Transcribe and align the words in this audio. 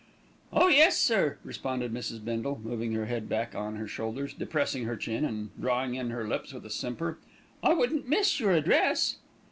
"Oh, 0.51 0.67
yes, 0.67 0.97
sir," 0.97 1.37
responded 1.43 1.93
Mrs. 1.93 2.25
Bindle, 2.25 2.59
moving 2.63 2.93
her 2.93 3.05
head 3.05 3.29
back 3.29 3.53
on 3.53 3.75
her 3.75 3.85
shoulders, 3.87 4.33
depressing 4.33 4.85
her 4.85 4.95
chin 4.97 5.23
and 5.23 5.51
drawing 5.61 5.93
in 5.93 6.09
her 6.09 6.27
lips 6.27 6.53
with 6.53 6.65
a 6.65 6.71
simper. 6.71 7.19
"I 7.61 7.73
wouldn't 7.75 8.09
miss 8.09 8.39
your 8.39 8.53
address." 8.53 9.17